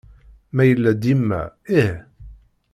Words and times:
Ma 0.55 0.63
yella 0.67 0.91
dima, 1.01 1.41
ih. 1.81 1.93